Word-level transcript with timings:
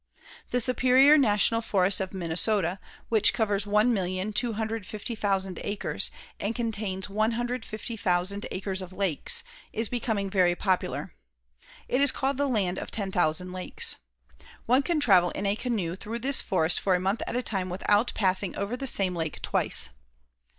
The 0.49 0.59
Superior 0.59 1.15
National 1.15 1.61
Forest 1.61 2.01
of 2.01 2.11
Minnesota, 2.11 2.79
which 3.09 3.35
covers 3.35 3.65
1,250,000 3.65 5.61
acres 5.63 6.09
and 6.39 6.55
contains 6.55 7.07
150,000 7.07 8.45
acres 8.49 8.81
of 8.81 8.93
lakes, 8.93 9.43
is 9.71 9.89
becoming 9.89 10.27
very 10.27 10.55
popular. 10.55 11.13
It 11.87 12.01
is 12.01 12.11
called 12.11 12.37
"the 12.37 12.49
land 12.49 12.79
of 12.79 12.89
ten 12.89 13.11
thousand 13.11 13.51
lakes." 13.51 13.97
One 14.65 14.81
can 14.81 14.99
travel 14.99 15.29
in 15.29 15.45
a 15.45 15.55
canoe 15.55 15.95
through 15.95 16.17
this 16.17 16.41
forest 16.41 16.79
for 16.79 16.95
a 16.95 16.99
month 16.99 17.21
at 17.27 17.35
a 17.35 17.43
time 17.43 17.69
without 17.69 18.11
passing 18.15 18.55
over 18.55 18.75
the 18.75 18.87
same 18.87 19.15
lake 19.15 19.39
twice. 19.43 19.89